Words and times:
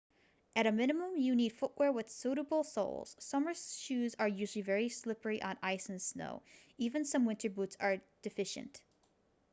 at 0.55 0.65
a 0.65 0.71
minimum 0.71 1.15
you 1.15 1.35
need 1.35 1.49
footwear 1.53 1.91
with 1.91 2.09
suitable 2.09 2.63
soles 2.63 3.15
summer 3.19 3.53
shoes 3.53 4.15
are 4.17 4.27
usually 4.27 4.63
very 4.63 4.89
slippery 4.89 5.39
on 5.43 5.59
ice 5.61 5.89
and 5.89 6.01
snow 6.01 6.41
even 6.79 7.05
some 7.05 7.23
winter 7.25 7.51
boots 7.51 7.77
are 7.79 8.01
deficient 8.23 8.81